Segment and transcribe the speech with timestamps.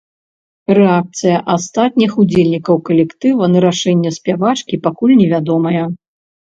[0.77, 5.83] Рэакцыя астатніх удзельнікаў калектыва на рашэнне спявачкі пакуль невядомая.